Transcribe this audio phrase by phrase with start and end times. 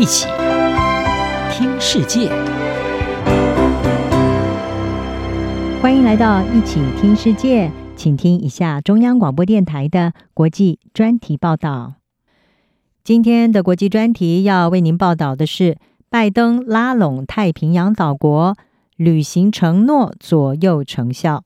[0.00, 0.26] 一起
[1.52, 2.30] 听世界，
[5.82, 11.96] 欢迎来到一起听世界，请听一下中央广播电台的国际专题报道。
[13.04, 15.76] 今天的国际专题要为您报道的是：
[16.08, 18.56] 拜登拉拢太平洋岛国，
[18.96, 21.44] 履行承诺，左右成效。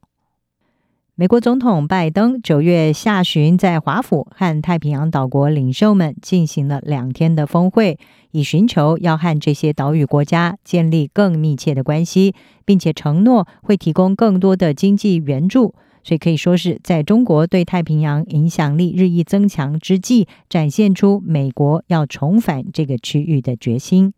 [1.17, 8.01] 美国总统拜登九月下旬在华府和太平洋岛国领袖们进行了两天的峰会，
[8.33, 15.77] 以寻求要和这些岛屿国家建立更密切的关系，并且承诺会提供更多的经济援助。
[16.03, 24.13] 所以可以说是在中国对太平洋影响力日益增强之际，展现出美国要重返这个区域的决心。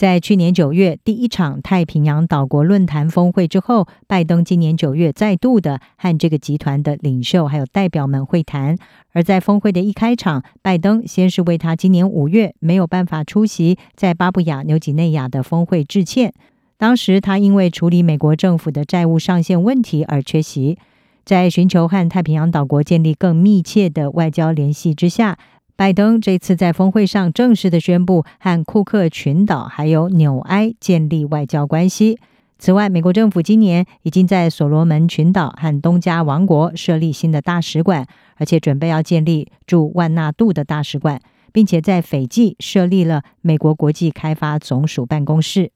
[0.00, 8.78] 在去年九月第一场太平洋岛国论坛峰会之后，拜登今年九月再度的和这个集团的领袖还有代表们会谈。
[9.12, 16.32] 而在峰会的一开场，拜登先是为他今年五月没有办法出席在巴布亚纽几内亚的峰会致歉。
[16.78, 20.78] 当时他因为处理美国政府的债务上限问题而缺席。
[21.26, 25.36] 在寻求和太平洋岛国建立更密切的外交联系之下。
[25.80, 32.18] 拜登这次在峰会上正式的宣布和库克群岛还有纽埃建立外交关系。
[32.58, 41.18] 此外，美国政府今年已经在所罗门群岛和东加王国设立新的大使馆，而且准备要建立驻万纳度的大使馆，
[41.50, 45.72] 并且在斐济设立了美国国际开发总署办公室。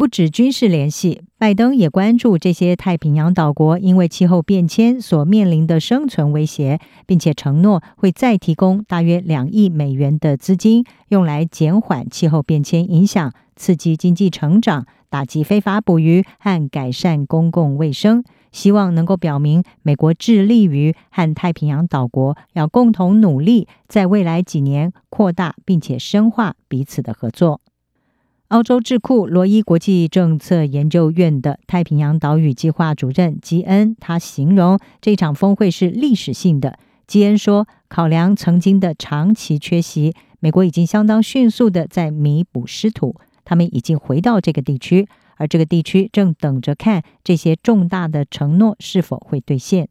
[0.00, 18.24] 不止军事联系，拜登也关注这些太平洋岛国因为气候变迁所面临的生存威胁，并且承诺会再提供大约两亿美元的资金，用来减缓气候变迁影响、刺激经济成长、打击非法捕鱼和改善公共卫生。
[18.52, 27.60] 希望能够表明美国致力于和太平洋岛国要共同努力，在未来几年扩大并且深化彼此的合作。
[28.50, 36.76] 澳洲智库罗伊国际政策研究院的太平洋岛屿计划主任基恩，他形容这场峰会是历史性的。
[37.06, 43.14] 基恩说，考量曾经的长期缺席，美国已经相当迅速地在弥补失土。
[43.44, 45.06] 他们已经回到这个地区，
[45.36, 49.88] 而这个地区正等着看这些重大的承诺是否会兑现。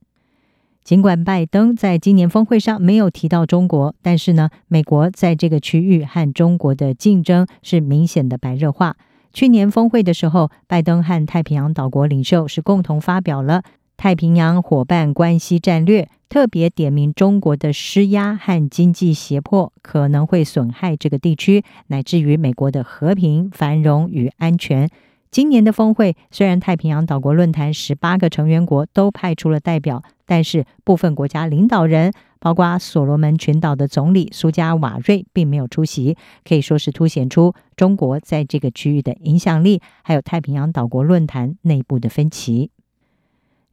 [0.90, 8.98] 尽管拜登在今年峰会上没有提到中国，但是呢，美国在这个区域和中国的竞争是明显的白热化。
[9.32, 13.62] 去年峰会的时候，拜登和太平洋岛国领袖是共同发表了
[13.98, 24.90] 太平洋伙伴关系战略，特别点名中国的施压和经济胁迫可能会损害这个地区，乃至于美国的和平、繁荣与安全。
[25.32, 42.72] 今年的峰会，虽然太平洋岛国论坛十八个成员国都派出了代表，但是部分国家领导人，包括所罗门群岛的总理苏加瓦瑞，并没有出席，可以说是凸显出中国在这个区域的影响力，还有太平洋岛国论坛内部的分歧。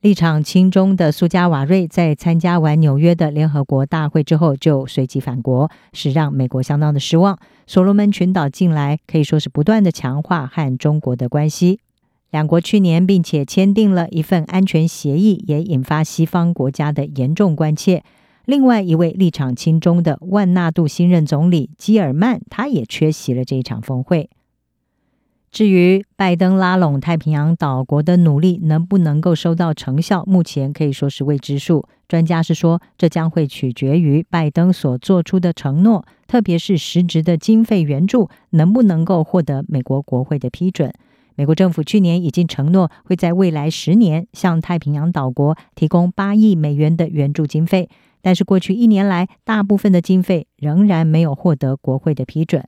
[0.03, 7.39] 立场亲中的苏加瓦瑞在参加完纽约的联合国大会之后，就随即返国，是让美国相当的失望。
[7.67, 11.81] 所罗门群岛近来可以说是不断的强化和中国的关系。
[12.31, 18.05] 两国去年并且签订了一份安全协议，也引发西方国家的严重关切。
[18.45, 24.29] 另外一位立场亲中的万纳度新任总理基尔曼，他也缺席了这一场峰会。
[25.51, 31.87] 至于拜登拉拢太平洋岛国的努力能不能够收到成效，目前可以说是未知数。
[32.09, 40.93] 专家是说，这将会取决于拜登所做出的承诺，特别是实质的经费援助能不能够获得美国国会的批准。
[41.35, 47.89] 美国政府去年已经承诺会在未来十年向太平洋岛国提供八亿美元的援助经费，
[48.23, 52.65] 但是过去一年来，大部分的经费仍然没有获得国会的批准。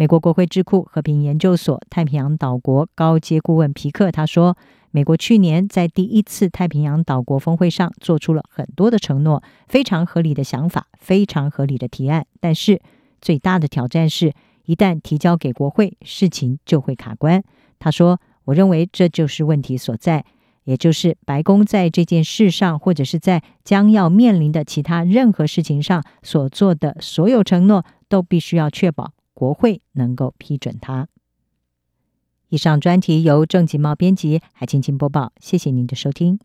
[0.00, 4.56] 美国国会智库和平研究所太平洋岛国高阶顾问皮克他说
[4.92, 12.24] ：“美国去年在第一次太平洋岛国峰会上做出了很多的承诺，非常合理的想法，非常合理的提案。
[12.40, 12.80] 但是
[13.20, 14.32] 最大的挑战是，
[14.64, 17.44] 一旦提交给国会，事情就会卡关。”
[17.78, 20.24] 他说：“我认为这就是问题所在，
[20.64, 31.08] 也就是白宫在这件事上，或者是在将要面临的其他任何事情上所做的所有承诺，都必须要确保。”国会能够批准它。
[32.50, 35.32] 以上专题由郑吉茂编辑，海青青播报。
[35.40, 36.38] 谢谢您的收听。